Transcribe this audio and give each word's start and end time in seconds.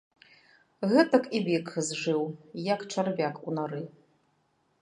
Гэтак 0.93 1.27
і 1.39 1.43
век 1.51 1.69
зжыў, 1.89 2.21
як 2.73 2.89
чарвяк 2.95 3.35
у 3.47 3.57
нары. 3.59 3.83